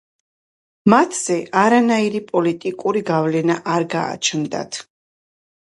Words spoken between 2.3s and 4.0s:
პოლიტიკური გავლენა არ